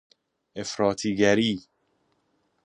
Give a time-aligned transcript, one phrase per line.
[0.55, 1.59] افراطی گری